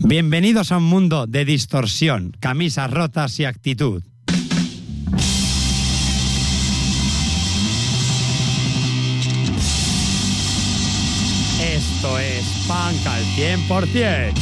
[0.00, 4.04] Bienvenidos a un mundo de distorsión, camisas rotas y actitud.
[11.60, 14.32] Esto es punk al 100%.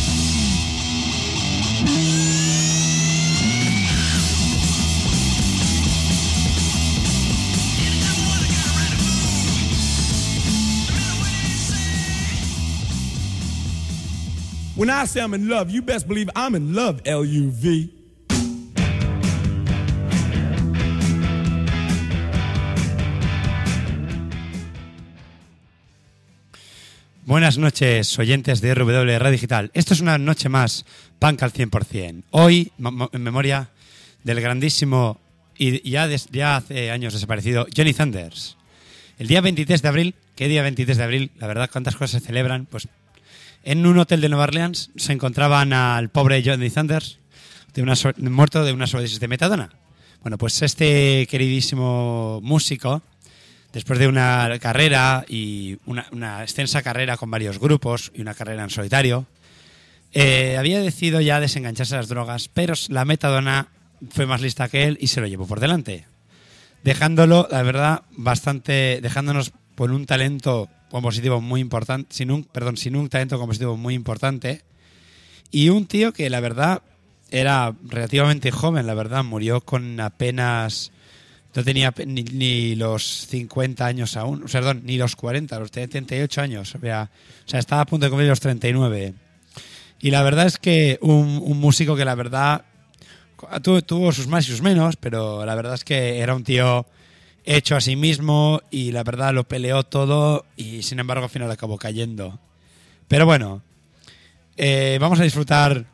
[14.76, 17.92] When I say I'm in love, you best believe I'm in love, L-U-V.
[27.24, 29.70] Buenas noches, oyentes de RW Radio Digital.
[29.74, 30.84] Esto es una noche más,
[31.18, 32.22] punk al 100%.
[32.30, 32.70] Hoy,
[33.12, 33.68] en memoria
[34.22, 35.18] del grandísimo
[35.58, 38.56] y ya, des- ya hace años desaparecido Johnny Thunders.
[39.18, 41.30] El día 23 de abril, ¿qué día 23 de abril?
[41.38, 42.66] La verdad, ¿cuántas cosas se celebran?
[42.66, 42.86] Pues
[43.66, 46.70] en un hotel de Nueva Orleans se encontraban al pobre Johnny
[47.96, 49.70] so- muerto de una sobredosis de metadona.
[50.22, 53.02] Bueno, pues este queridísimo músico,
[53.72, 58.62] después de una carrera y una, una extensa carrera con varios grupos y una carrera
[58.62, 59.26] en solitario,
[60.12, 63.66] eh, había decidido ya desengancharse de las drogas, pero la metadona
[64.10, 66.06] fue más lista que él y se lo llevó por delante.
[66.84, 69.00] Dejándolo, la verdad, bastante.
[69.02, 72.14] dejándonos con un talento compositivo muy importante.
[72.14, 74.62] Sin un, perdón, sin un talento compositivo muy importante.
[75.50, 76.82] Y un tío que la verdad
[77.30, 80.92] era relativamente joven, la verdad, murió con apenas.
[81.54, 86.74] No tenía ni, ni los 50 años aún, perdón, ni los 40, los 38 años.
[86.74, 87.10] O sea,
[87.52, 89.14] estaba a punto de cumplir los 39.
[90.00, 92.64] Y la verdad es que un, un músico que la verdad
[93.62, 96.86] tuvo, tuvo sus más y sus menos, pero la verdad es que era un tío
[97.46, 101.50] hecho a sí mismo y la verdad lo peleó todo y sin embargo al final
[101.50, 102.38] acabó cayendo.
[103.08, 103.62] Pero bueno,
[104.56, 105.86] eh, vamos a disfrutar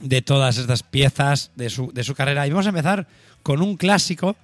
[0.00, 3.06] de todas estas piezas de su, de su carrera y vamos a empezar
[3.42, 4.34] con un clásico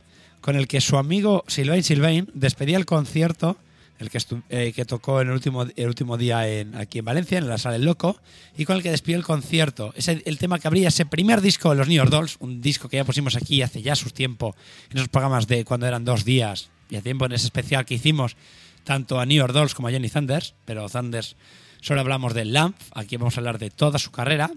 [0.40, 3.56] con el que su amigo Sylvain Sylvain despedía el concierto
[3.98, 7.38] el que, eh, que tocó en el último, el último día en, aquí en Valencia,
[7.38, 8.20] en la Sala del Loco,
[8.56, 9.92] y con el que despidió el concierto.
[9.96, 12.60] Es el, el tema que abría ese primer disco de los New York Dolls, un
[12.60, 14.54] disco que ya pusimos aquí hace ya sus tiempo,
[14.90, 17.94] en esos programas de cuando eran dos días, y a tiempo en ese especial que
[17.94, 18.36] hicimos
[18.84, 21.36] tanto a New York Dolls como a Johnny Thunders, pero Thunders
[21.80, 24.50] solo hablamos del Lamp, aquí vamos a hablar de toda su carrera,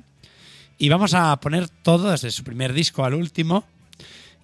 [0.78, 3.66] y vamos a poner todo desde su primer disco al último,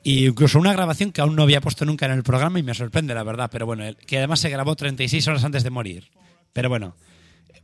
[0.04, 2.74] y incluso una grabación que aún no había puesto nunca en el programa y me
[2.74, 3.50] sorprende, la verdad.
[3.52, 6.10] Pero bueno, que además se grabó 36 horas antes de morir.
[6.54, 6.96] Pero bueno,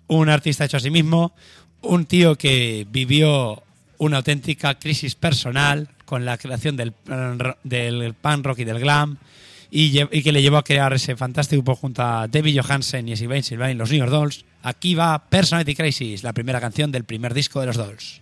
[0.08, 1.34] un artista hecho a sí mismo,
[1.82, 3.64] un tío que vivió
[3.98, 6.94] una auténtica crisis personal con la creación del,
[7.64, 9.18] del punk rock y del glam
[9.76, 13.42] y que le llevó a crear ese fantástico grupo junto a David Johansen y Sylvain
[13.42, 14.46] Sylvain, los New York Dolls.
[14.62, 18.22] Aquí va Personality Crisis, la primera canción del primer disco de los Dolls.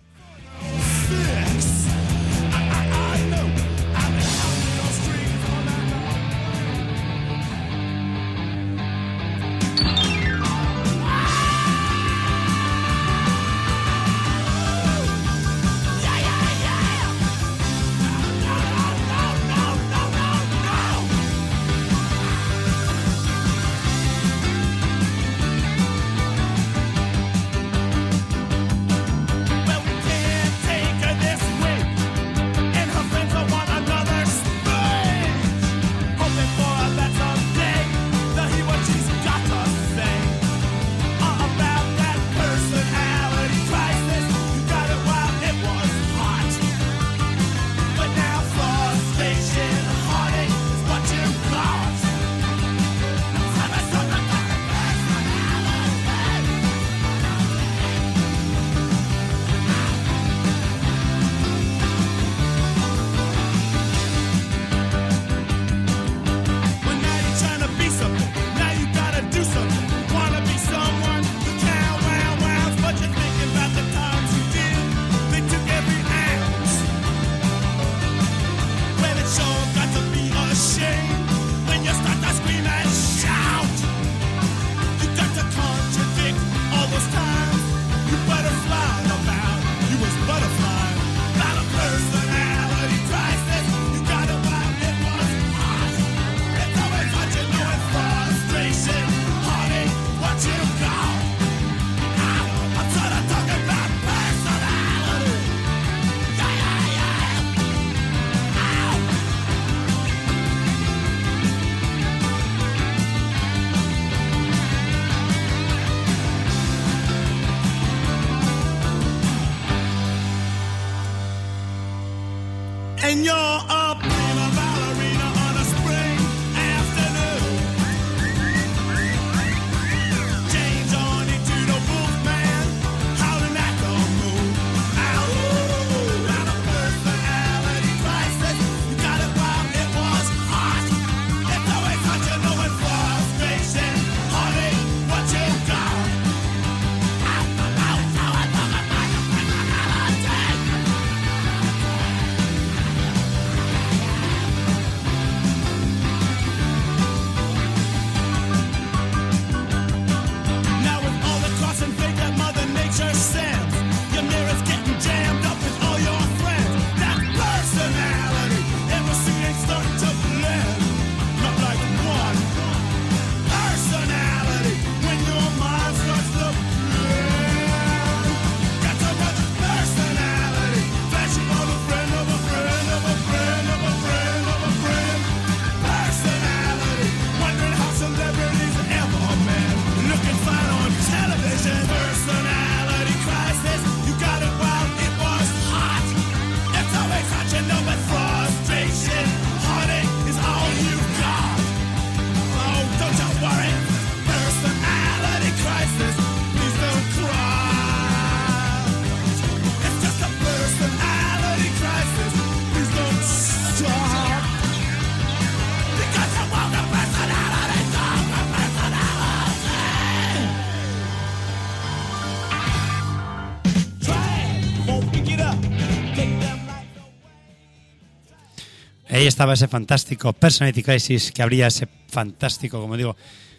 [229.22, 233.16] Ahí estaba ese fantástico Personality Crisis que habría ese fantástico, como digo,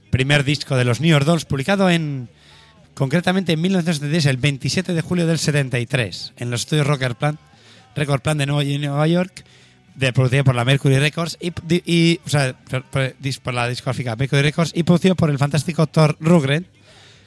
[0.09, 2.27] primer disco de los New York Dolls, publicado en
[2.95, 7.39] concretamente en 1976, el 27 de julio del 73, en los estudios Rocker Plant,
[7.95, 9.45] Record Plant de Nueva York,
[9.95, 11.53] de, producido por la Mercury Records y,
[11.89, 12.53] y- o sea,
[13.41, 16.67] por la discográfica Mercury Records y producido por el fantástico Thor Rugren,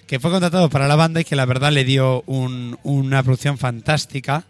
[0.06, 3.56] que fue contratado para la banda y que la verdad le dio un- una producción
[3.56, 4.44] fantástica.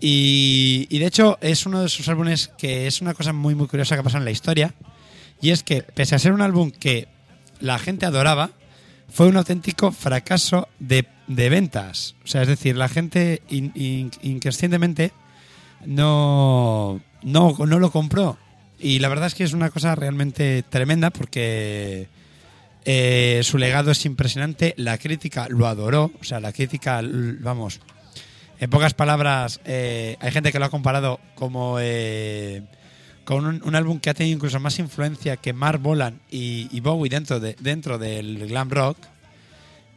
[0.00, 3.66] Y, y de hecho es uno de sus álbumes que es una cosa muy muy
[3.66, 4.74] curiosa que ha pasado en la historia.
[5.40, 7.08] Y es que pese a ser un álbum que
[7.60, 8.50] la gente adoraba,
[9.12, 12.14] fue un auténtico fracaso de, de ventas.
[12.24, 15.12] O sea, es decir, la gente in- in- inconscientemente
[15.84, 18.38] no, no, no lo compró.
[18.78, 22.08] Y la verdad es que es una cosa realmente tremenda porque
[22.84, 24.74] eh, su legado es impresionante.
[24.76, 26.12] La crítica lo adoró.
[26.20, 27.00] O sea, la crítica,
[27.40, 27.80] vamos,
[28.58, 32.62] en pocas palabras, eh, hay gente que lo ha comparado como eh,
[33.24, 37.40] con un, álbum que ha tenido incluso más influencia que Mark Bolan y, Bowie dentro,
[37.40, 38.98] de, dentro del glam rock.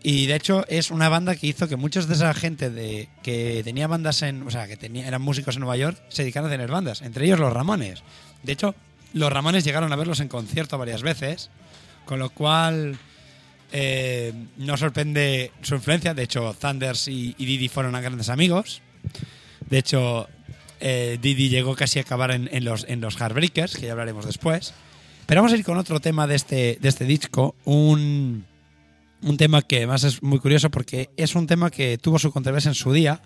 [0.02, 3.62] Y de hecho es una banda que hizo que muchos de esa gente de, que
[3.64, 6.52] tenía bandas en, o sea, que tenía, eran músicos en Nueva York, se dedicaron a
[6.52, 8.02] tener bandas, entre ellos los Ramones.
[8.44, 8.76] De hecho,
[9.14, 11.50] los Ramones llegaron a verlos en concierto varias veces,
[12.06, 12.98] con lo cual
[13.72, 16.14] eh, no sorprende su influencia.
[16.14, 18.82] De hecho, Thunders y, y Didi fueron grandes amigos.
[19.70, 20.28] De hecho,
[20.80, 24.74] eh, Didi llegó casi a acabar en, los, en los Heartbreakers, que ya hablaremos después.
[25.26, 28.46] Pero vamos a ir con otro tema de este, este disco, un,
[29.22, 32.70] un tema que además es muy curioso porque es un tema que tuvo su controversia
[32.70, 33.22] en su día,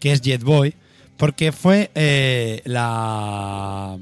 [0.00, 0.74] que es Jet Boy,
[1.18, 3.98] porque fue eh, la,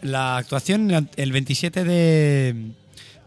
[0.00, 2.72] la actuación el 27 de,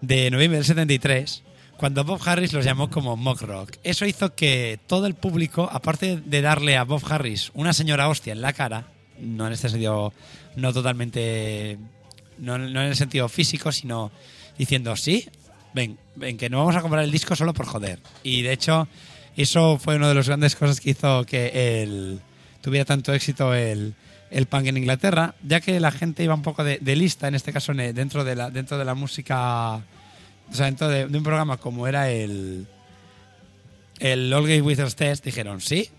[0.01, 1.43] de noviembre del 73,
[1.77, 3.77] cuando Bob Harris los llamó como mock rock.
[3.83, 8.33] Eso hizo que todo el público, aparte de darle a Bob Harris una señora hostia
[8.33, 8.87] en la cara,
[9.19, 10.13] no en este sentido,
[10.55, 11.77] no totalmente,
[12.39, 14.11] no, en el sentido físico, sino
[14.57, 15.29] diciendo, sí,
[15.73, 17.99] ven, ven, que no vamos a comprar el disco solo por joder.
[18.23, 18.87] Y de hecho,
[19.35, 22.19] eso fue una de las grandes cosas que hizo que el,
[22.61, 23.93] tuviera tanto éxito el,
[24.31, 27.53] el punk en Inglaterra, ya que la gente iba un poco de, lista, en este
[27.53, 31.57] caso en- dentro de la, dentro de la música, o sea, dentro de, un programa
[31.57, 32.67] como era el,
[34.00, 35.89] el All Gay Withers Test, dijeron, sí,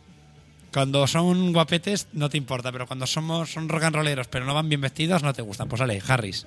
[0.72, 4.52] cuando son guapetes no te importa, pero cuando somos son rock and rolleros pero no
[4.54, 5.68] van bien vestidos no te gustan.
[5.68, 6.46] Pues sale, Harris.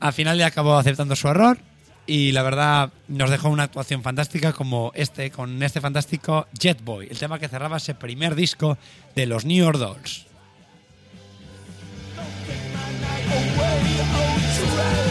[0.00, 1.58] Al final le acabó aceptando su error
[2.06, 7.08] y la verdad nos dejó una actuación fantástica como este, con este fantástico Jet Boy,
[7.10, 8.78] el tema que cerraba ese primer disco
[9.14, 10.29] de los New York Dolls.
[14.70, 15.09] You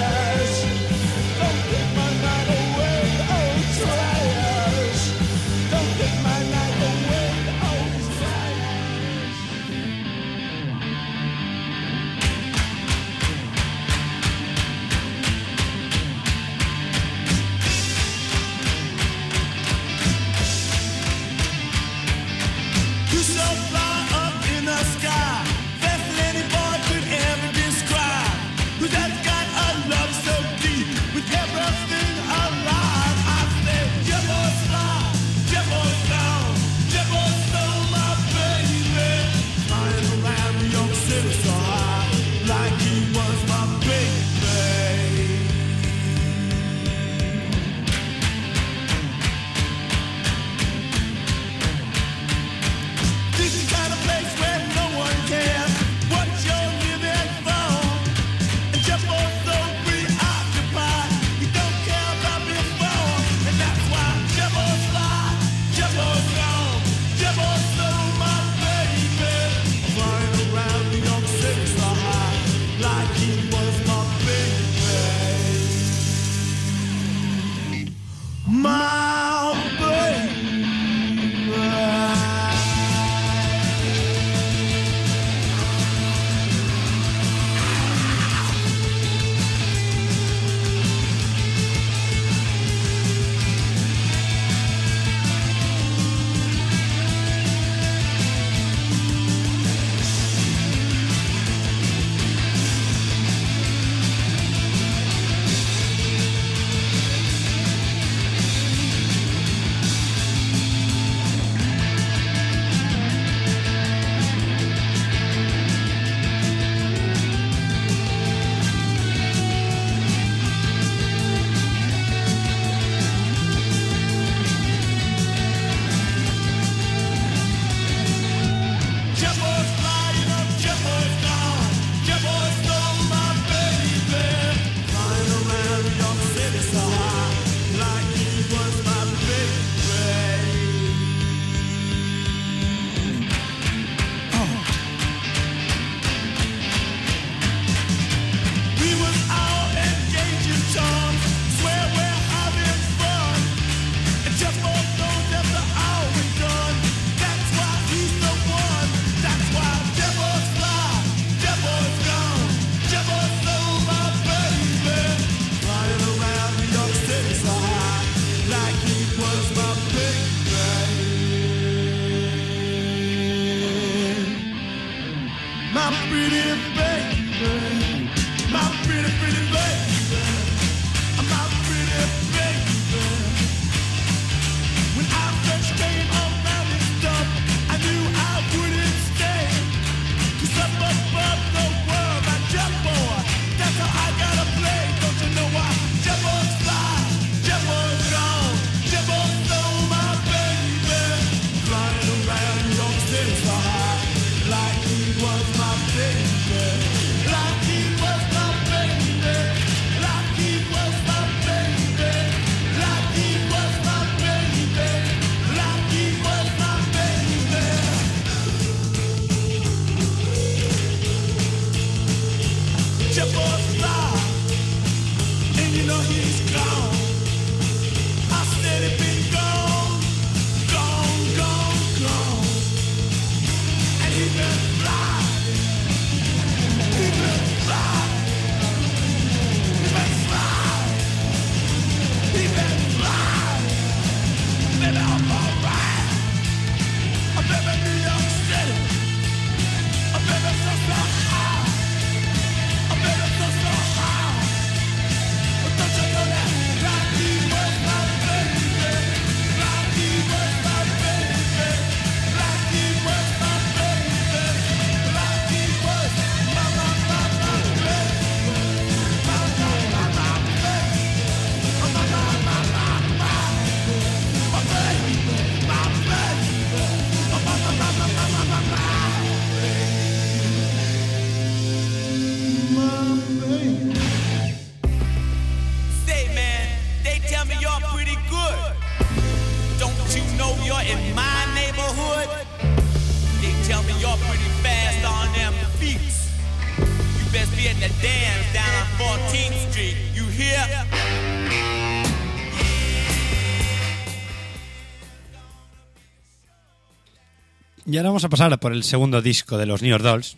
[308.00, 310.38] ahora vamos a pasar por el segundo disco de los New York Dolls.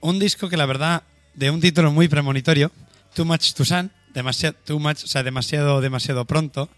[0.00, 1.02] Un disco que la verdad,
[1.34, 2.72] de un título muy premonitorio,
[3.14, 6.70] Too Much to Sun, demasiado, too much, o sea, demasiado, demasiado pronto.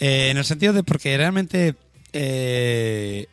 [0.00, 1.76] Eh, en el sentido de porque realmente
[2.12, 3.28] eh,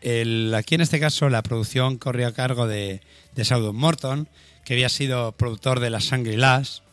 [0.56, 3.02] aquí en este caso la producción corrió a cargo de,
[3.34, 4.30] de Saudon Morton,
[4.66, 6.84] que había sido productor de las Shangri-Las,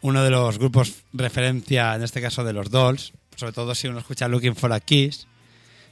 [0.00, 3.98] uno de los grupos referencia, en este caso de los Dolls, sobre todo si uno
[3.98, 5.26] escucha Looking for a Kiss,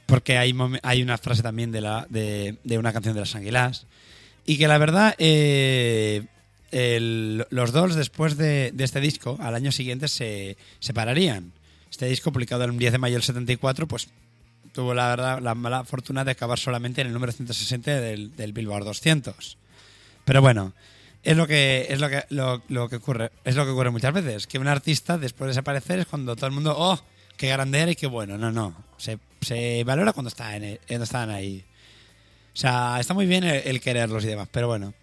[0.05, 0.53] porque hay,
[0.83, 3.85] hay una frase también de, la, de, de una canción de las Anguilas.
[4.45, 6.25] Y que la verdad, eh,
[6.71, 11.51] el- los Dolls después de, de este disco, al año siguiente se separarían.
[11.89, 14.07] Este disco, publicado el 10 de mayo del 74, pues
[14.73, 18.53] tuvo la verdad la mala fortuna de acabar solamente en el número 160 del, del
[18.53, 19.57] Billboard 200.
[20.23, 20.73] Pero bueno,
[21.23, 24.13] es lo que es lo que lo, lo que ocurre, es lo que ocurre muchas
[24.13, 26.99] veces, que un artista después de desaparecer es cuando todo el mundo, "Oh,
[27.37, 31.63] qué grande era y qué bueno." No, no, se, se valora cuando están ahí.
[32.53, 34.93] O sea, está muy bien el, quererlos y demás, pero bueno.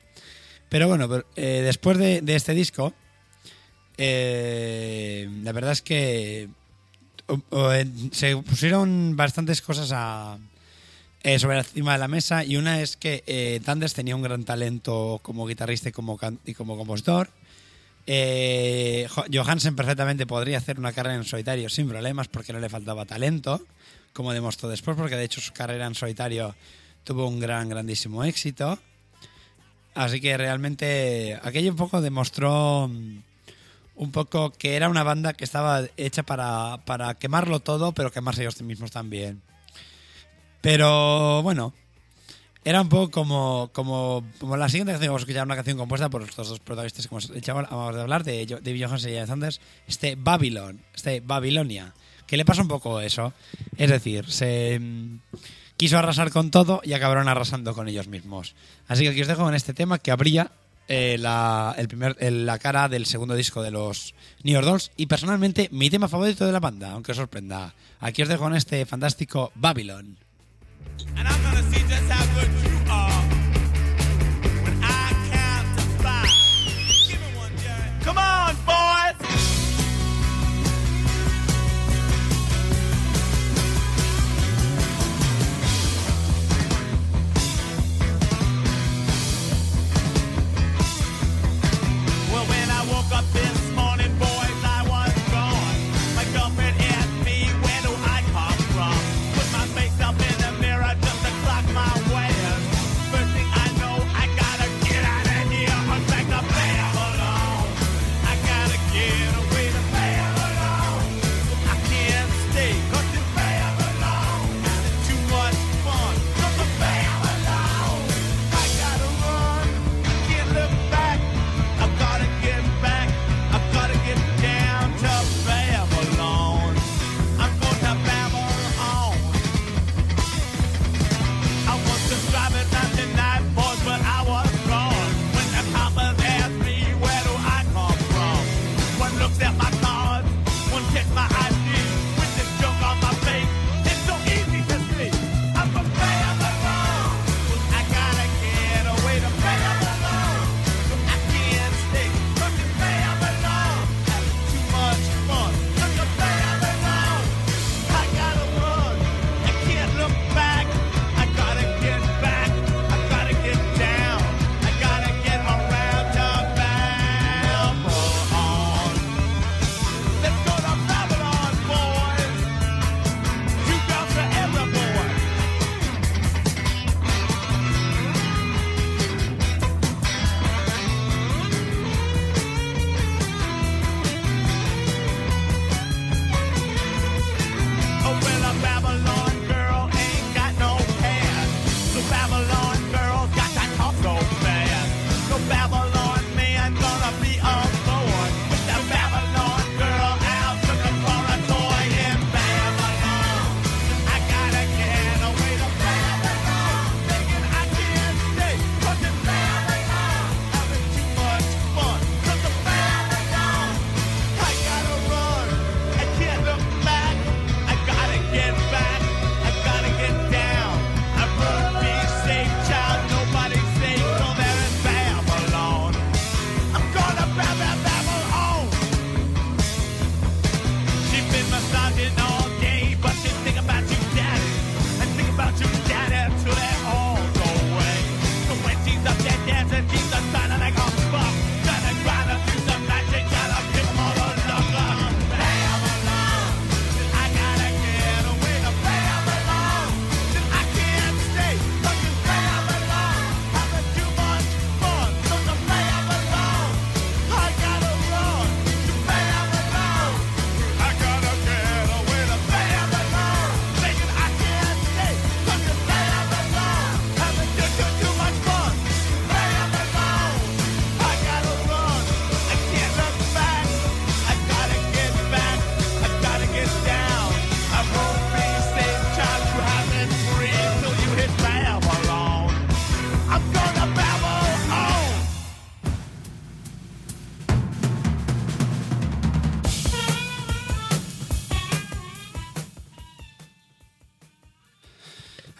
[0.68, 2.92] Pero bueno, eh, después de, este disco,
[3.96, 6.48] eh, la verdad es que
[7.52, 10.38] eh, se pusieron bastantes cosas a,
[11.22, 14.44] eh, sobre encima de la mesa y una es que eh, Thunders tenía un gran
[14.44, 17.30] talento como guitarrista y como, y como compositor.
[18.06, 22.68] Eh, Jo- Johansen perfectamente podría hacer una carrera en solitario sin problemas porque no le
[22.68, 23.62] faltaba talento,
[24.12, 26.54] como demostró después, porque de hecho su carrera en solitario
[27.04, 28.78] tuvo un gran, grandísimo éxito.
[29.94, 33.22] Así que realmente aquello un poco demostró mm,
[33.96, 38.42] un poco que era una banda que estaba hecha para, para quemarlo todo, pero quemarse
[38.42, 39.42] ellos mismos también.
[40.60, 41.72] Pero bueno,
[42.64, 45.78] era un poco como, como, como la siguiente canción que vamos a escuchar, una canción
[45.78, 49.26] compuesta por estos dos protagonistas que hemos hecho, acabamos de hablar, de David Johansen y
[49.26, 51.94] Sanders, este Babylon, este Babilonia,
[52.28, 53.32] que le pasa un poco eso.
[53.76, 55.18] Es decir, se mm,
[55.76, 58.54] quiso arrasar con todo y acabaron arrasando con ellos mismos.
[58.86, 60.52] Así que aquí os dejo con este tema que abría
[60.86, 65.68] eh, la, el primer, la cara del segundo disco de los New York y personalmente
[65.72, 67.74] mi tema favorito de la banda, aunque os sorprenda.
[68.00, 70.16] Aquí os dejo con este fantástico Babylon.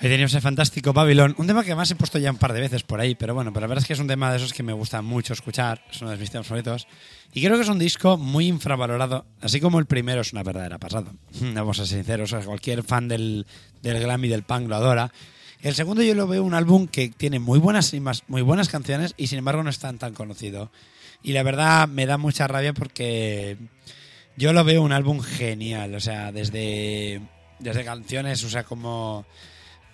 [0.09, 2.83] Teníamos el fantástico Babylon, un tema que además he puesto ya un par de veces
[2.83, 4.63] por ahí, pero bueno, pero la verdad es que es un tema de esos que
[4.63, 6.87] me gusta mucho escuchar, es uno de mis temas favoritos.
[7.33, 10.79] Y creo que es un disco muy infravalorado, así como el primero es una verdadera
[10.79, 11.13] pasada.
[11.41, 13.47] Vamos a ser sinceros, cualquier fan del,
[13.83, 15.13] del glam y del punk lo adora.
[15.61, 17.93] El segundo yo lo veo un álbum que tiene muy buenas,
[18.29, 20.71] muy buenas canciones y sin embargo no es tan, tan conocido.
[21.23, 23.57] Y la verdad me da mucha rabia porque
[24.37, 27.21] yo lo veo un álbum genial, o sea, desde,
[27.59, 29.27] desde canciones, o sea, como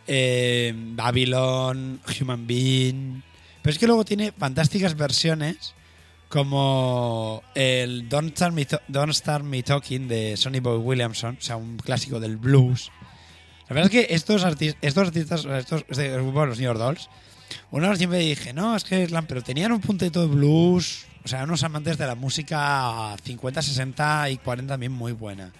[0.06, 3.22] eh, Babylon, Human Being.
[3.62, 5.74] Pero es que luego tiene fantásticas versiones
[6.28, 11.56] como el Don't Start Me, Don't Start Me Talking de Sonny Boy Williamson, o sea,
[11.56, 12.90] un clásico del blues.
[13.68, 17.08] La verdad es que estos, artis- estos artistas, estos, este los New York Dolls,
[17.70, 21.62] uno siempre dije, no, es que pero tenían un puntito de blues, o sea, unos
[21.62, 25.52] amantes de la música 50, 60 y 40 también muy buena.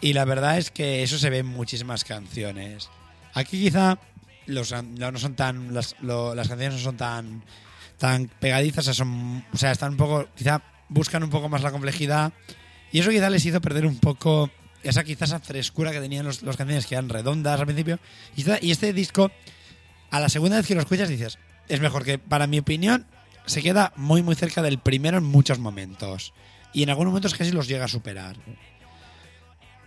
[0.00, 2.90] Y la verdad es que eso se ve en muchísimas canciones.
[3.36, 3.98] Aquí quizá
[4.46, 7.42] los, no son tan las, las canciones no son tan
[7.98, 12.32] tan pegadizas, o sea, están un poco, quizá buscan un poco más la complejidad
[12.92, 14.50] y eso quizá les hizo perder un poco
[14.82, 17.98] esa quizás frescura que tenían los, los canciones que eran redondas al principio.
[18.36, 19.30] Y, y este disco
[20.10, 23.06] a la segunda vez que lo escuchas dices es mejor que para mi opinión
[23.44, 26.32] se queda muy muy cerca del primero en muchos momentos
[26.72, 28.36] y en algunos momentos casi los llega a superar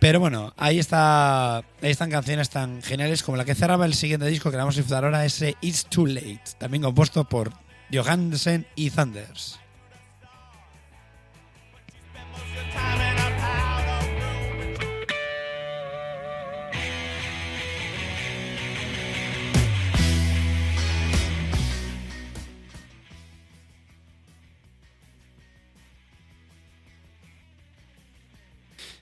[0.00, 4.26] pero bueno, ahí está ahí están canciones tan geniales como la que cerraba el siguiente
[4.26, 7.52] disco que vamos a disfrutar ahora, ese It's Too Late, también compuesto por
[7.92, 9.59] Johansen y Thunders.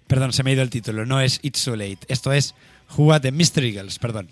[0.08, 2.54] Perdón, se me ha ido el título, no es It's Too Late, esto es
[2.96, 4.28] Who Are the Mystery Girls, perdón.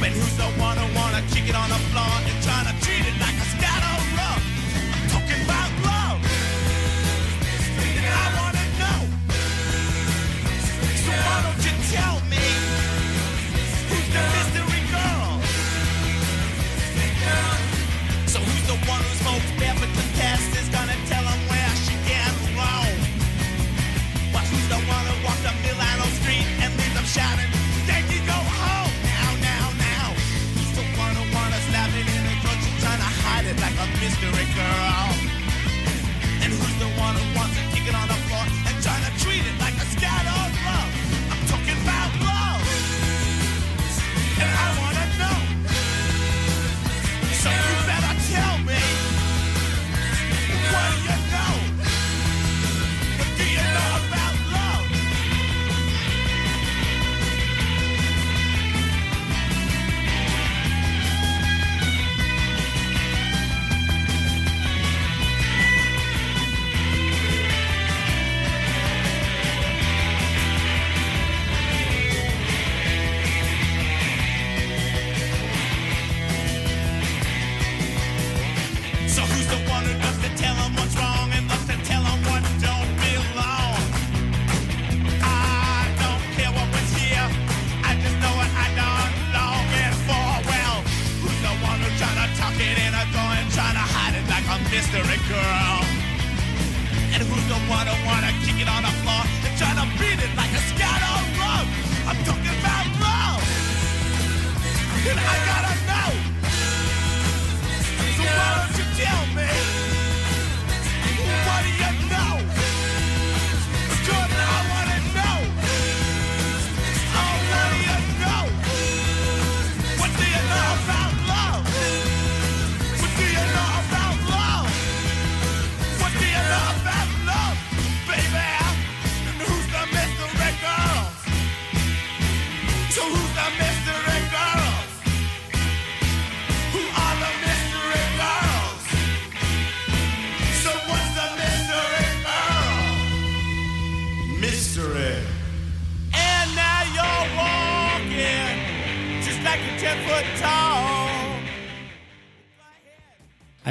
[0.00, 2.31] But who's the one who wanna kick it on the floor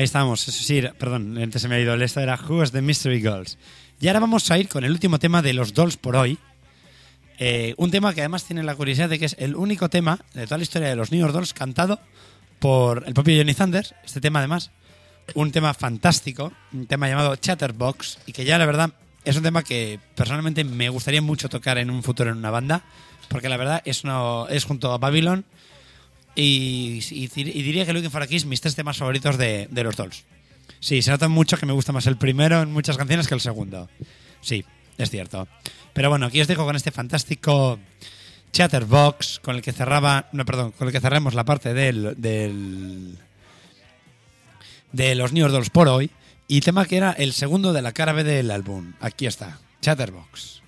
[0.02, 0.48] Ahí estamos.
[0.48, 1.94] Eso sí, perdón, antes se me ha ido.
[1.94, 3.60] Esta era Who's the Mystery Girls.
[4.00, 6.40] Y ahora vamos a ir con el último tema de los Dolls por hoy.
[7.38, 10.46] Eh, un tema que además tiene la curiosidad de que es el único tema de
[10.46, 12.00] toda la historia de los New York Dolls cantado
[12.58, 13.94] por el propio Johnny Thunders.
[14.04, 14.72] Este tema además,
[15.36, 19.62] un tema fantástico, un tema llamado Chatterbox y que ya la verdad es un tema
[19.62, 22.82] que personalmente me gustaría mucho tocar en un futuro en una banda,
[23.30, 25.46] porque la verdad es, uno, es junto a Babylon
[26.36, 30.24] y, diría que Looking for a Kiss mis tres temas favoritos de, los Dolls.
[30.80, 33.42] Sí, se nota mucho que me gusta más el primero en muchas canciones que el
[33.42, 33.90] segundo.
[34.42, 34.64] Sí,
[34.98, 35.48] es cierto.
[35.94, 37.80] Pero bueno, aquí os dejo con este fantástico
[38.52, 42.16] Chatterbox con el que cerraba, no, perdón, con el que cerramos la parte del,
[44.92, 46.12] de los New Dolls por hoy
[46.48, 48.94] y tema que era el segundo de la cara B del álbum.
[49.00, 50.62] Aquí está, Chatterbox.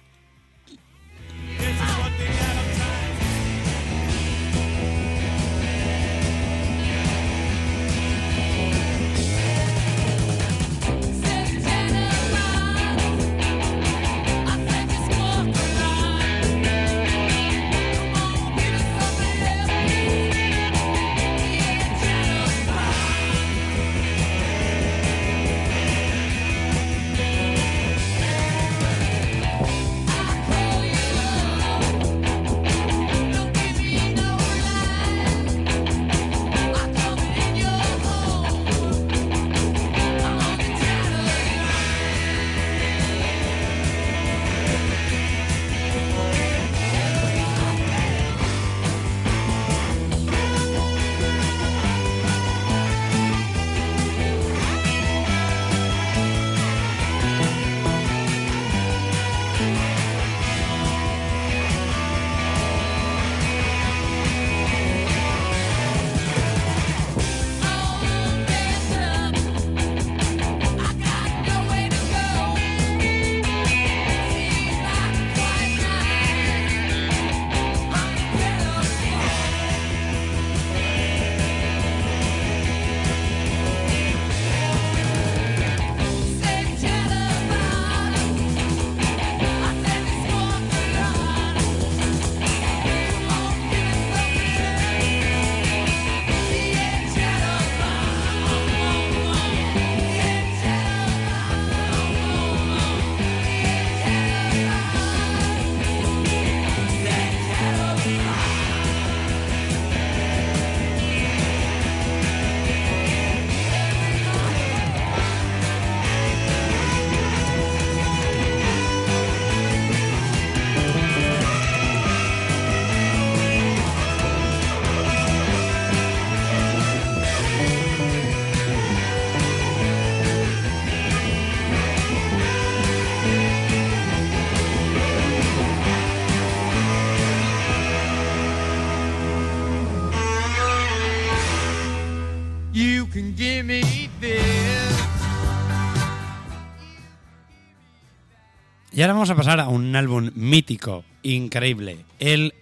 [149.03, 152.53] Ahora vamos a pasar a un álbum mítico, increíble, el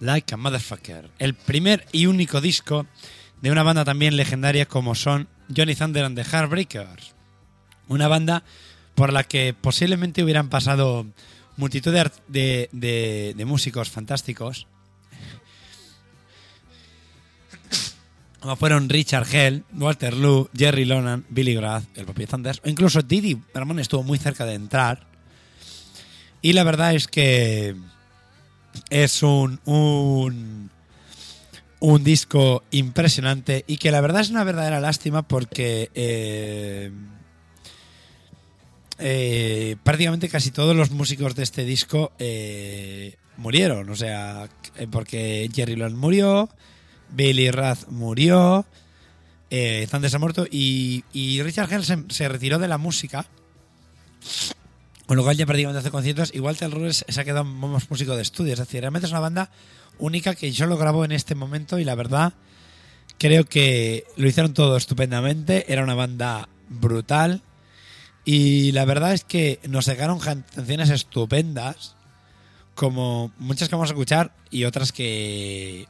[0.00, 2.84] Like a Motherfucker, el primer y único disco
[3.40, 7.14] de una banda también legendaria como son Johnny Thunder and the Heartbreakers,
[7.86, 8.42] una banda
[8.96, 11.06] por la que posiblemente hubieran pasado
[11.56, 11.94] multitud
[12.26, 14.66] de músicos fantásticos,
[18.46, 23.02] como fueron Richard Hell, Walter Lou, Jerry Lonan, Billy Grath, el propio Thunders, o incluso
[23.02, 25.04] Didi Ramón estuvo muy cerca de entrar.
[26.42, 27.74] Y la verdad es que
[28.88, 30.70] es un, un,
[31.80, 36.92] un disco impresionante y que la verdad es una verdadera lástima porque eh,
[39.00, 43.90] eh, prácticamente casi todos los músicos de este disco eh, murieron.
[43.90, 44.48] O sea,
[44.92, 46.48] porque Jerry Lonan murió,
[47.10, 48.66] Billy Rath murió,
[49.50, 53.26] eh, Thunder se ha muerto y, y Richard Hell se, retiró de la música.
[55.06, 56.34] Con lo cual ya prácticamente hace conciertos.
[56.34, 58.54] Y Walter Rures se ha quedado más músico de estudio.
[58.54, 59.50] Es decir, realmente es una banda
[59.98, 62.34] única que yo lo grabo en este momento y la verdad
[63.18, 65.72] creo que lo hicieron todo estupendamente.
[65.72, 67.42] Era una banda brutal.
[68.24, 71.94] Y la verdad es que nos sacaron canciones estupendas.
[72.74, 75.86] Como muchas que vamos a escuchar y otras que,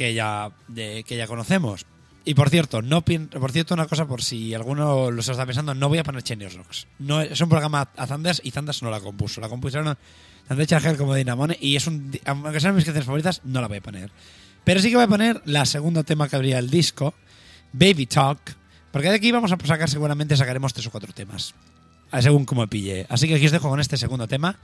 [0.00, 1.84] que, ya, que ya conocemos.
[2.24, 5.90] Y por cierto, no por cierto, una cosa por si alguno lo está pensando, no
[5.90, 6.86] voy a poner Cheney Rocks.
[6.98, 9.42] No, es un programa a Thunders y Thunders no la compuso.
[9.42, 9.98] La compusieron
[10.48, 13.76] tanto Charger como Dinamone y es un aunque sean mis canciones favoritas, no la voy
[13.76, 14.10] a poner.
[14.64, 17.12] Pero sí que voy a poner la segundo tema que habría el disco,
[17.74, 18.56] Baby Talk,
[18.92, 21.54] porque de aquí vamos a sacar seguramente sacaremos tres o cuatro temas,
[22.20, 23.04] según como pille.
[23.10, 24.56] Así que aquí os dejo con este segundo tema.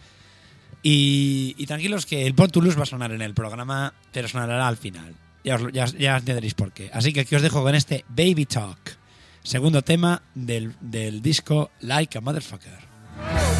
[0.82, 4.76] Y, tranquilos que el Pont Toulouse va a sonar en el programa, pero sonará al
[4.76, 5.14] final.
[5.46, 6.90] Ya, os ya entenderéis por qué.
[6.92, 8.98] Así que aquí os dejo con este Baby Talk,
[9.44, 13.55] segundo tema del, del disco Like a Motherfucker.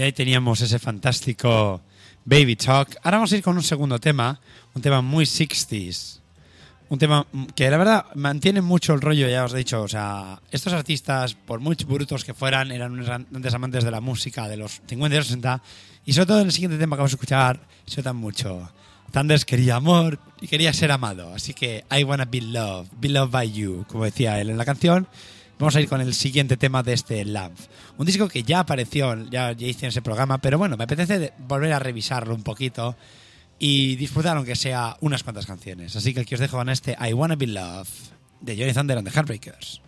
[0.00, 1.82] Y ahí teníamos ese fantástico
[2.24, 2.96] Baby Talk.
[3.02, 4.40] Ahora vamos a ir con un segundo tema,
[4.72, 6.20] un tema muy 60s.
[6.88, 9.82] Un tema que la verdad mantiene mucho el rollo, ya os he dicho.
[9.82, 14.00] O sea, estos artistas, por muy brutos que fueran, eran unos grandes amantes de la
[14.00, 15.62] música de los 50 y los 60.
[16.06, 18.72] Y sobre todo en el siguiente tema que vamos a escuchar, se notan mucho.
[19.12, 21.34] Thunders quería amor y quería ser amado.
[21.34, 24.64] Así que I wanna be loved, be loved by you, como decía él en la
[24.64, 25.08] canción.
[25.60, 27.54] Vamos a ir con el siguiente tema de este Lamp.
[27.98, 31.34] Un disco que ya apareció, ya, ya hice en ese programa, pero bueno, me apetece
[31.36, 32.96] volver a revisarlo un poquito
[33.58, 35.94] y disfrutar aunque sea unas cuantas canciones.
[35.94, 37.90] Así que aquí os dejo con este I Wanna Be Loved
[38.40, 39.82] de Johnny Thunder and the Heartbreakers.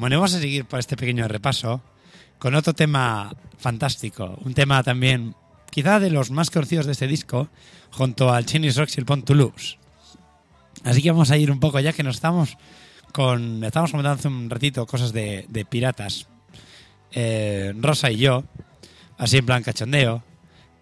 [0.00, 1.82] Bueno, vamos a seguir por este pequeño repaso
[2.38, 4.38] con otro tema fantástico.
[4.46, 5.34] Un tema también,
[5.70, 7.50] quizá de los más conocidos de este disco,
[7.90, 9.76] junto al Chinese Rock y el Pont Toulouse.
[10.84, 12.56] Así que vamos a ir un poco, ya que nos estamos
[13.12, 13.62] con.
[13.62, 16.28] Estábamos comentando hace un ratito cosas de, piratas.
[17.12, 18.44] Eh, Rosa y yo,
[19.18, 20.22] así en plan cachondeo.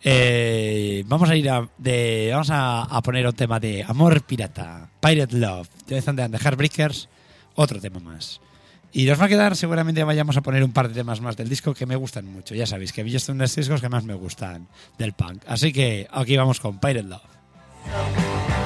[0.00, 5.68] Eh, vamos a ir a, vamos a, poner un tema de amor pirata, Pirate Love,
[5.88, 7.08] de The Heartbreakers,
[7.56, 8.40] otro tema más.
[8.92, 11.48] Y nos va a quedar, seguramente vayamos a poner un par de temas más del
[11.48, 12.54] disco que me gustan mucho.
[12.54, 14.66] Ya sabéis que yo son los discos que más me gustan
[14.98, 15.42] del punk.
[15.46, 18.57] Así que aquí vamos con Pirate Love.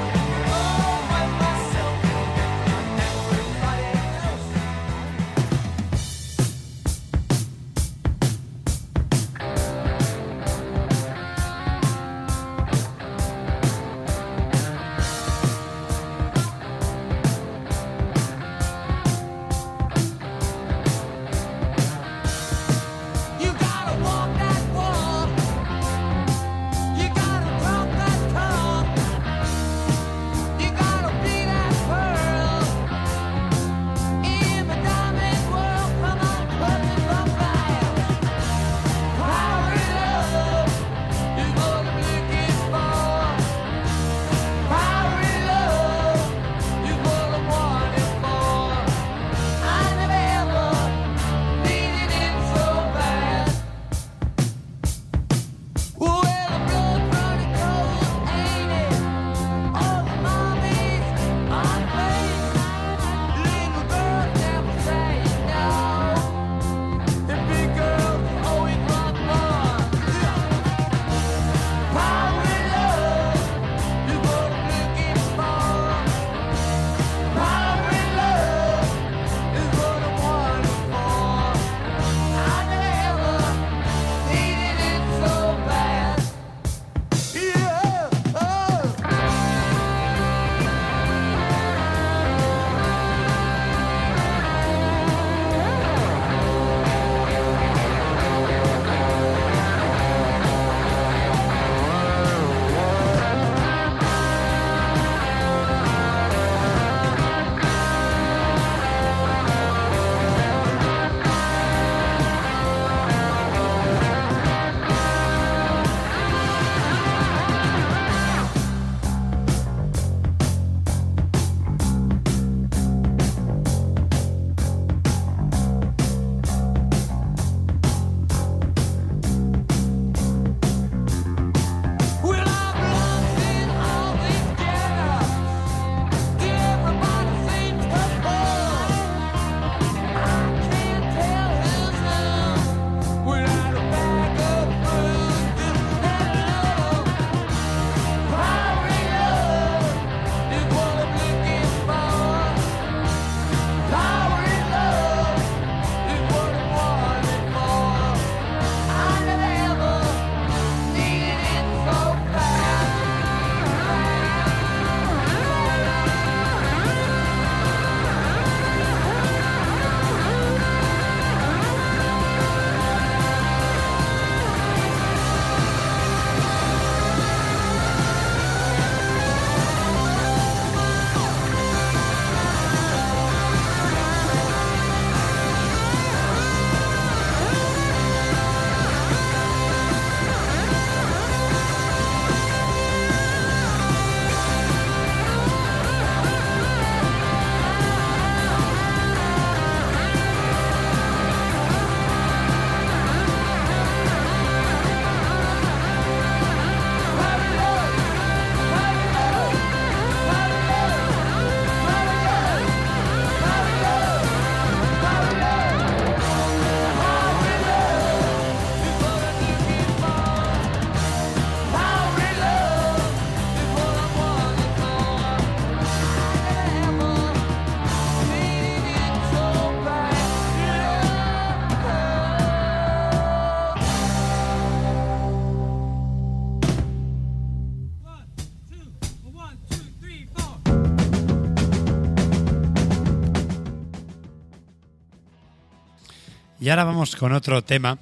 [246.72, 247.98] Ahora vamos con otro tema.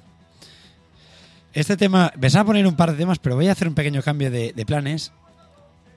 [1.53, 4.31] Este tema, pensaba poner un par de temas, pero voy a hacer un pequeño cambio
[4.31, 5.11] de, de planes.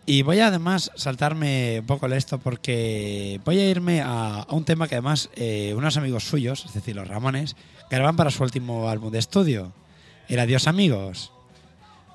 [0.06, 4.64] Y voy a además saltarme un poco esto porque voy a irme a, a un
[4.64, 7.56] tema que además eh, unos amigos suyos, es decir, los Ramones,
[7.88, 9.72] graban para su último álbum de estudio.
[10.28, 11.32] El Adiós Amigos.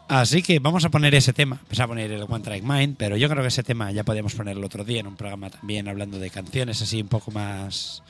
[0.10, 1.62] Así que vamos a poner ese tema.
[1.64, 4.36] Vamos a poner el One Track Mind, pero yo creo que ese tema ya podíamos
[4.36, 8.04] ponerlo otro día en un programa también hablando de canciones así un poco más...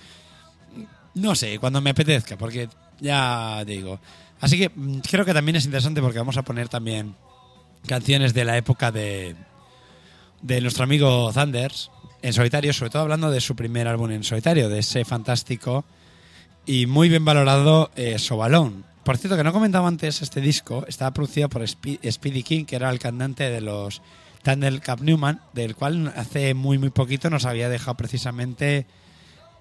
[1.15, 3.99] No sé, cuando me apetezca, porque ya digo.
[4.41, 7.15] Así que mm, creo que también es interesante porque vamos a poner también
[7.87, 9.35] canciones de la época de,
[10.41, 11.91] de nuestro amigo Thunders
[12.21, 15.85] en solitario, sobre todo hablando de su primer álbum en solitario, de ese fantástico
[16.65, 18.83] y muy bien valorado eh, Sobalón.
[19.03, 22.75] Por cierto, que no comentaba antes, este disco estaba producido por Spe- Speedy King, que
[22.75, 24.01] era el cantante de los
[24.43, 28.85] Thunder Cap Newman, del cual hace muy muy poquito nos había dejado precisamente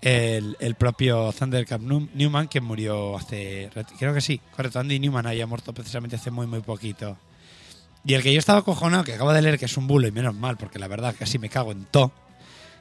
[0.01, 3.71] el, el propio Thundercat Nu- Newman, que murió hace.
[3.99, 4.79] Creo que sí, correcto.
[4.81, 7.17] Andy Newman había muerto precisamente hace muy, muy poquito.
[8.05, 10.13] Y el que yo estaba cojonado, que acabo de leer que es un bulo, y
[10.13, 12.13] menos mal, porque la verdad casi me cago en todo,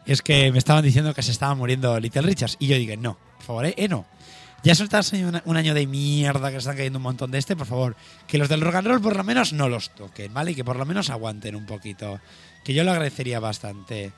[0.06, 2.56] es que me estaban diciendo que se estaba muriendo Little Richards.
[2.60, 4.06] Y yo dije, no, por favor, eh, eh, no.
[4.64, 7.56] Ya soltarse un, un año de mierda que se están cayendo un montón de este,
[7.56, 7.96] por favor,
[8.28, 10.52] que los del rock and roll por lo menos no los toquen, ¿vale?
[10.52, 12.20] Y que por lo menos aguanten un poquito.
[12.64, 14.14] Que yo lo agradecería bastante.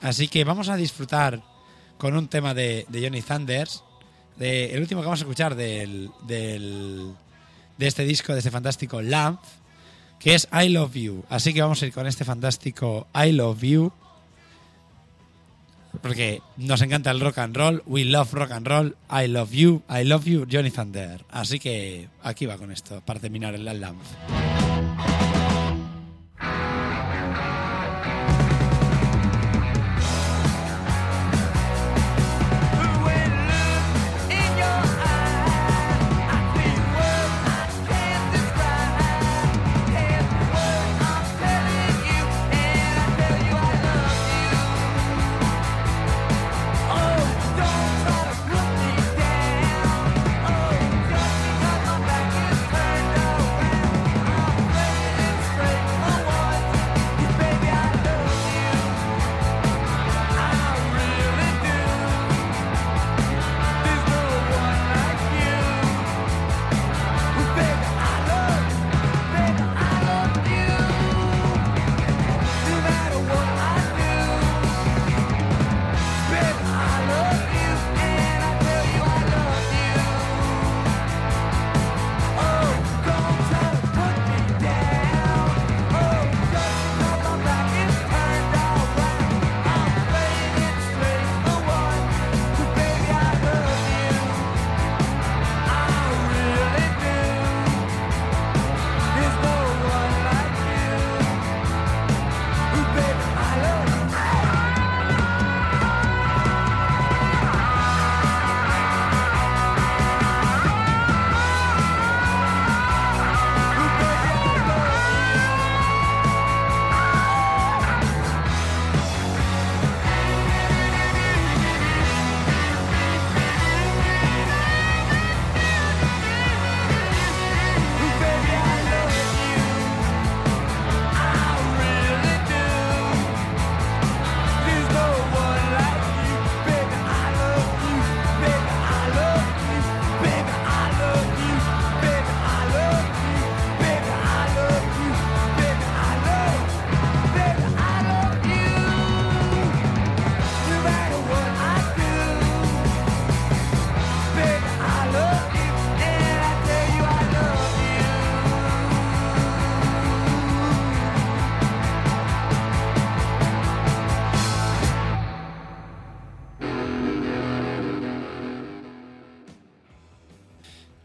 [0.00, 1.42] Así que vamos a disfrutar
[2.02, 3.84] con un tema de, Johnny Thunders.
[4.36, 7.12] De, el último que vamos a escuchar del, del-
[7.78, 9.38] de este disco, de este fantástico Lamp,
[10.18, 11.24] que es I Love You.
[11.28, 13.92] Así que vamos a ir con este fantástico I Love You.
[16.02, 17.82] Porque nos encanta el rock and roll.
[17.86, 18.96] We love rock and roll.
[19.08, 19.82] I love you.
[19.88, 21.24] I love you, Johnny Thunder.
[21.30, 24.02] Así que aquí va con esto, para terminar el Lamp.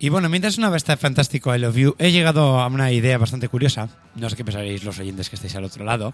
[0.08, 3.49] Y bueno, mientras sonaba este fantástico I Love You, he llegado a una idea bastante
[3.49, 3.89] curiosa.
[4.16, 6.14] No sé qué pensaréis los oyentes que estáis al otro lado.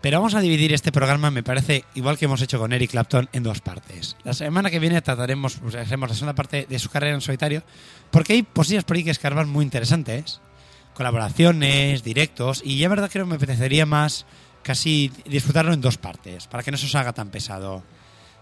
[0.00, 3.28] Pero vamos a dividir este programa, me parece, igual que hemos hecho con Eric Clapton,
[3.34, 4.16] en dos partes.
[4.24, 7.62] La semana que viene trataremos, pues, haremos la segunda parte de su carrera en solitario,
[8.10, 10.40] porque hay posillas por que escarbar muy interesantes.
[10.94, 14.24] Colaboraciones, directos, y ya verdad creo que me apetecería más
[14.62, 17.84] casi disfrutarlo en dos partes, para que no se os haga tan pesado.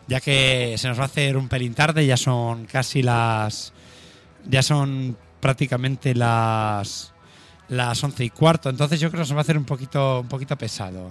[0.06, 3.72] Ya que se nos va a hacer un pelín tarde, ya son casi las
[4.46, 7.12] ya son prácticamente las
[7.68, 10.28] las once y cuarto, entonces yo creo que se va a hacer un poquito un
[10.28, 11.10] poquito pesado.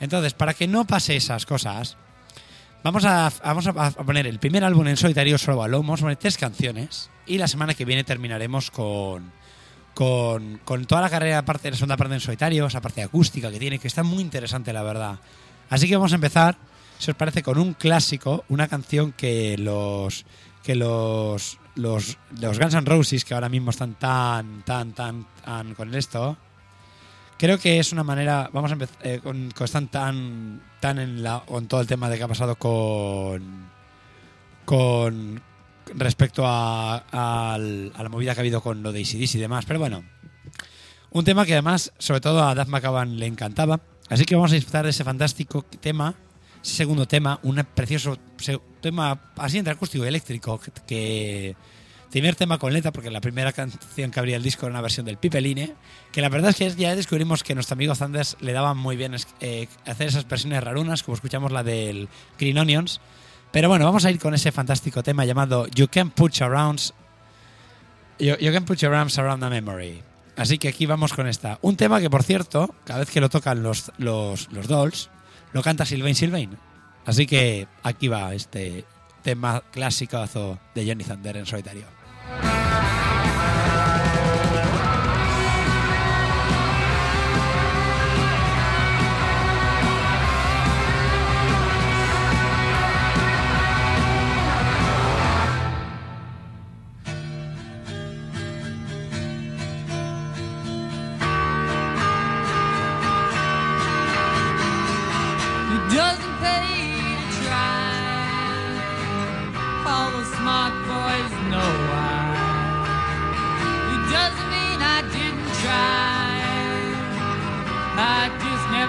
[0.00, 1.96] Entonces, para que no pase esas cosas,
[2.84, 6.04] vamos a vamos a, poner el primer álbum en solitario solo a Lomo, vamos a
[6.04, 9.32] poner tres canciones y la semana que viene terminaremos con
[9.94, 13.50] con, con toda la carrera aparte de la segunda parte en solitario, esa parte acústica
[13.50, 15.18] que tiene, que está muy interesante, la verdad.
[15.70, 16.58] Así que vamos a empezar,
[16.98, 20.26] si os parece, con un clásico, una canción que los
[20.62, 25.74] que los los, los Guns N' Roses, que ahora mismo están tan, tan, tan, tan
[25.74, 26.36] con esto,
[27.38, 31.22] creo que es una manera, vamos a empezar, eh, con, con- están tan, tan en
[31.22, 33.66] la, con todo el tema de que ha pasado con,
[34.64, 35.40] con
[35.94, 39.78] respecto a, a la movida que ha habido con lo de ACDC y demás, pero
[39.78, 40.02] bueno,
[41.10, 44.56] un tema que además, sobre todo a Duff McCaban le encantaba, así que vamos a
[44.56, 46.14] disfrutar de ese fantástico tema,
[46.66, 48.18] segundo tema, un precioso
[48.80, 51.54] tema así entre acústico y eléctrico, que-
[52.10, 55.04] primer tema con letra, porque la primera canción que abría el disco era una versión
[55.04, 55.74] del Pipeline,
[56.12, 59.14] que la verdad es que ya descubrimos que nuestro amigo Sanders le daba muy bien
[59.40, 62.08] eh, hacer esas versiones rarunas, como escuchamos la del
[62.38, 63.00] Green Onions.
[63.52, 66.94] Pero bueno, vamos a ir con ese fantástico tema llamado You Can Put Your Arms,
[68.18, 70.02] you, You Can Put Your Arms Around a Memory.
[70.36, 71.58] Así que aquí vamos con esta.
[71.60, 75.10] Un tema que, por cierto, cada vez que lo tocan los, los, los Dolls,
[75.52, 76.56] lo canta Sylvain Sylvain.
[77.04, 78.84] Así que aquí va este
[79.22, 80.18] tema clásico
[80.74, 81.84] de Johnny Thunder en solitario.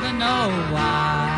[0.08, 1.37] really know why.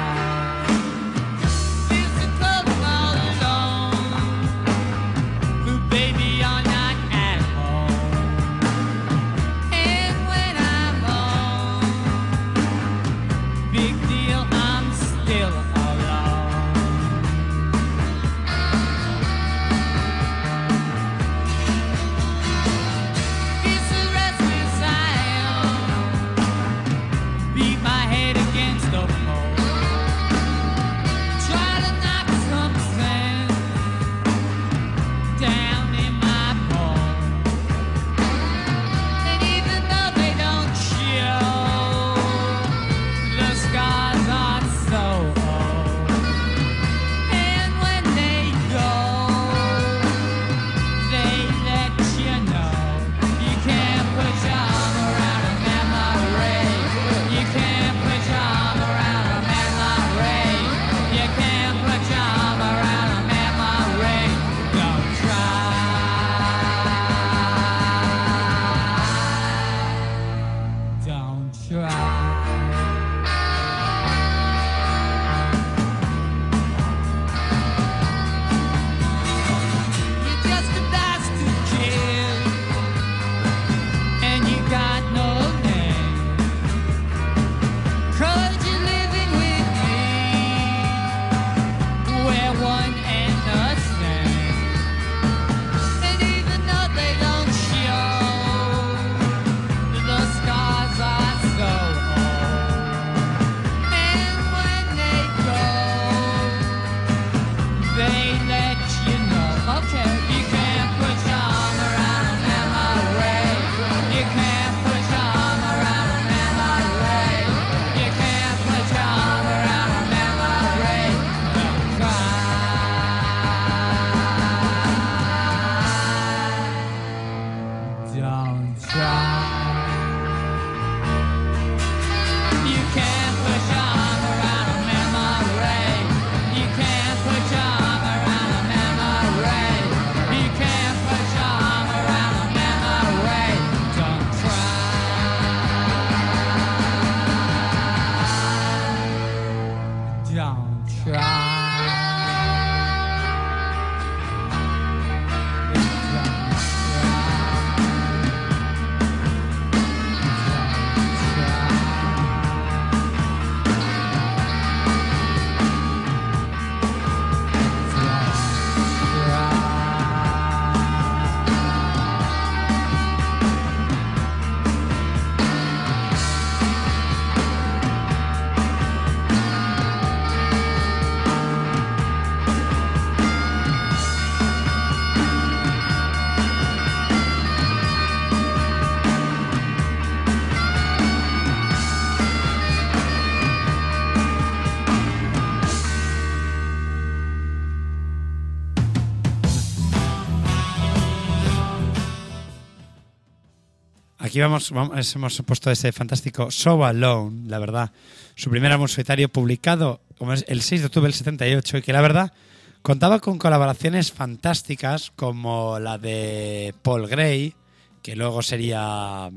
[204.39, 204.71] Vamos,
[205.15, 207.91] hemos puesto ese fantástico So Alone, la verdad.
[208.35, 211.93] Su primer álbum solitario publicado como es, el 6 de octubre del 78 y que
[211.93, 212.33] la verdad
[212.81, 217.55] contaba con colaboraciones fantásticas como la de Paul Gray,
[218.01, 219.29] que luego sería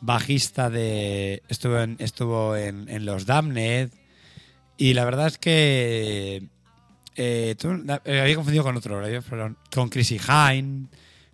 [0.00, 1.42] bajista de...
[1.48, 3.90] estuvo en, estuvo en, Los Damned
[4.76, 6.48] y la verdad es que...
[7.16, 9.00] eh, eh, había confundido con otro,
[9.72, 10.88] con Chrissy Hine,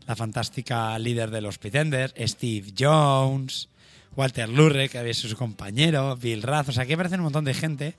[0.06, 3.68] la fantástica líder de los Pretenders, Steve Jones,
[4.16, 7.44] Walter Lurre, que había sido su compañero, Bill Rath, o sea, aquí aparecen un montón
[7.44, 7.94] de gente.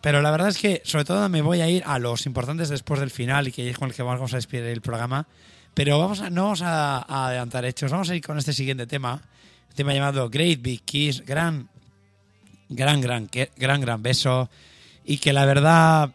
[0.00, 3.00] Pero la verdad es que, sobre todo, me voy a ir a los importantes después
[3.00, 5.26] del final y que es con el que vamos a despedir el programa.
[5.74, 8.86] Pero vamos a, no vamos a, a adelantar hechos, vamos a ir con este siguiente
[8.86, 9.22] tema,
[9.68, 11.68] un tema llamado Great Big Kiss, gran,
[12.70, 14.48] gran, gran, gran, gran beso,
[15.04, 16.12] y que la verdad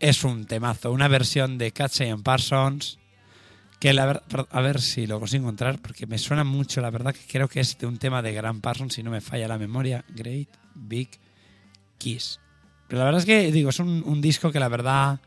[0.00, 2.98] es un temazo, una versión de Catsey and Parsons,
[3.84, 7.12] que la verdad, a ver si lo consigo encontrar, porque me suena mucho, la verdad
[7.14, 9.58] que creo que es de un tema de Gran Parsons, si no me falla la
[9.58, 11.10] memoria, Great Big
[11.98, 12.40] Kiss.
[12.88, 15.20] Pero la verdad es que, digo, es un, un disco que la verdad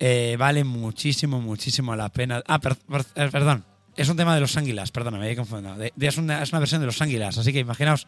[0.00, 2.42] eh, vale muchísimo, muchísimo la pena.
[2.46, 5.76] Ah, per- per- eh, perdón, es un tema de los Ánguilas, perdona, me había confundido.
[5.76, 8.06] De- de- es, una, es una versión de los Ánguilas, así que imaginaos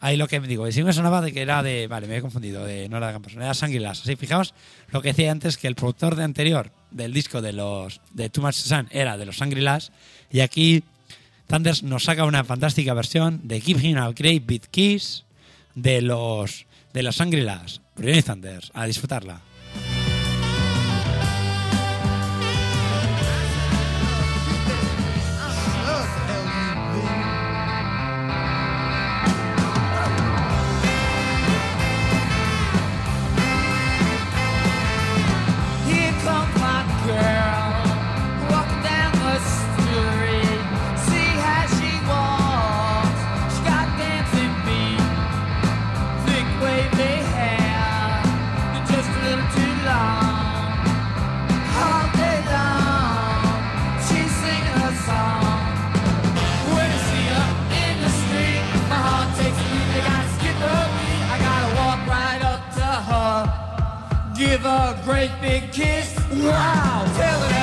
[0.00, 0.68] ahí lo que digo.
[0.68, 1.88] Y si me sonaba de que era de.
[1.88, 4.02] Vale, me había confundido, de, no era de Gran Parsons, era Las Ánguilas.
[4.02, 4.54] Así, fijaos
[4.92, 8.42] lo que decía antes, que el productor de anterior del disco de los de Too
[8.42, 9.92] Much Sun era de los Ánguilas,
[10.30, 10.82] y aquí
[11.46, 15.24] Thunders nos saca una fantástica versión de Give Him a Great Big Kiss
[15.74, 17.80] de los de los Shangri-Las.
[17.96, 19.40] Brian Thunders, a disfrutarla.
[64.60, 66.14] Give a great big kiss.
[66.30, 67.10] Wow!
[67.16, 67.59] Tell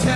[0.00, 0.15] Tell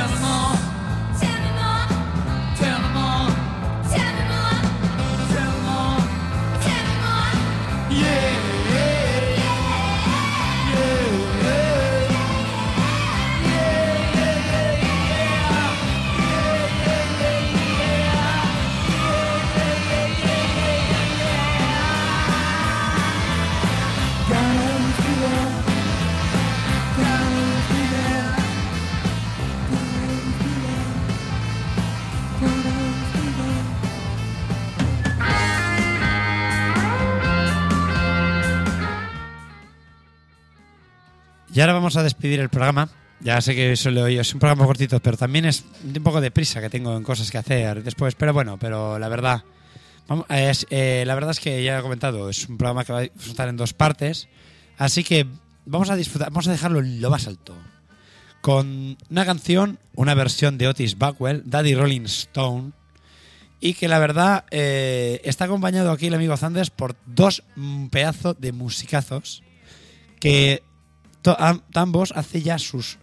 [41.61, 42.89] Y ahora vamos a despedir el programa.
[43.21, 46.23] Ya sé que eso lo oí, es un programa cortito, pero también es un poco
[46.23, 48.15] de prisa que tengo en cosas que hacer después.
[48.15, 49.45] Pero bueno, pero la verdad,
[50.31, 53.03] es, eh, la verdad es que ya he comentado, es un programa que va a
[53.03, 54.27] disfrutar en dos partes.
[54.79, 55.27] Así que
[55.67, 57.55] vamos a disfrutar, vamos a dejarlo en lo más alto.
[58.41, 62.71] Con una canción, una versión de Otis Backwell, Daddy Rolling Stone,
[63.61, 68.41] y que la verdad eh, está acompañado aquí el amigo Zanders por dos mm, pedazos
[68.41, 69.43] de musicazos
[70.21, 70.63] que
[71.75, 72.99] ambos hace ya sus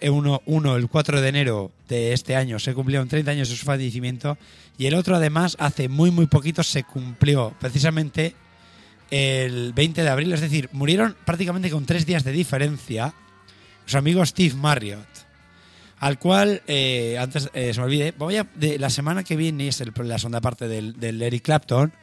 [0.00, 2.58] eh, uno, uno el 4 de enero de este año.
[2.58, 4.38] Se cumplieron 30 años de su fallecimiento
[4.78, 8.34] y el otro además hace muy muy poquito se cumplió precisamente
[9.10, 13.14] el 20 de abril, es decir, murieron prácticamente con tres días de diferencia
[13.86, 15.06] su amigo Steve Marriott
[16.00, 19.68] al cual, eh, antes eh, se me olvide, voy a, de, la semana que viene
[19.68, 21.94] es el- la segunda parte del, del Eric Clapton,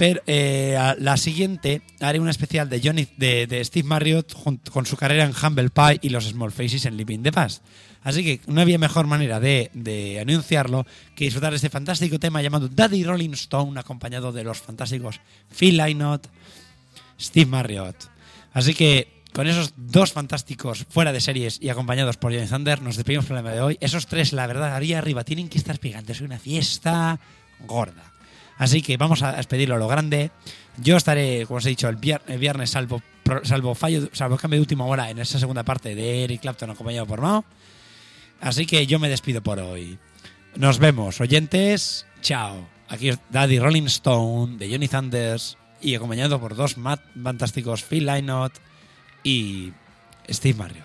[0.00, 4.32] pero eh, la siguiente haré un especial de Johnny, de, Steve Marriott
[4.70, 7.62] con su carrera en Humble Pie y los Small Faces en Living the Past.
[8.02, 12.70] Así que no había mejor manera de, anunciarlo que disfrutar de este fantástico tema llamado
[12.70, 15.20] Daddy Rolling Stone, acompañado de los fantásticos
[15.54, 16.28] Phil Lynott,
[17.20, 18.08] Steve Marriott.
[18.54, 22.96] Así que con esos dos fantásticos fuera de series y acompañados por Johnny Thunder, nos
[22.96, 23.78] despedimos por el programa de hoy.
[23.82, 26.12] Esos tres, la verdad, ahí arriba tienen que estar pegando.
[26.12, 27.20] Es una fiesta
[27.66, 28.10] gorda.
[28.60, 30.30] Así que vamos a despedirlo a lo grande.
[30.76, 33.02] Yo estaré, como os he dicho, el, vier- el viernes, salvo,
[33.42, 37.06] salvo fallo, salvo cambio de última hora, en esa segunda parte de Eric Clapton acompañado
[37.06, 37.44] por Mao.
[38.40, 39.98] Así que yo me despido por hoy.
[40.56, 42.04] Nos vemos, oyentes.
[42.20, 42.68] Chao.
[42.88, 46.76] Aquí es Daddy Rolling Stone de Johnny Thunders y acompañado por dos
[47.22, 48.52] fantásticos Phil Lynott
[49.24, 49.72] y
[50.28, 50.84] Steve Marriott.